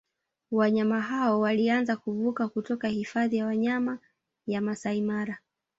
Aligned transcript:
Wanyama 0.51 1.01
hao 1.01 1.39
walianza 1.39 1.95
kuvuka 1.95 2.47
kutoka 2.47 2.87
Hifadhi 2.87 3.37
ya 3.37 3.45
Wanyama 3.45 3.99
ya 4.47 4.61
Maasai 4.61 5.01
Mara 5.01 5.37